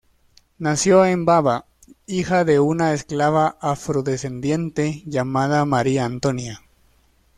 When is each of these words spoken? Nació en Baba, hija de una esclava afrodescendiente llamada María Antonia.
Nació 0.57 1.05
en 1.05 1.25
Baba, 1.25 1.67
hija 2.07 2.43
de 2.43 2.59
una 2.59 2.91
esclava 2.95 3.59
afrodescendiente 3.61 5.03
llamada 5.05 5.63
María 5.65 6.05
Antonia. 6.05 6.63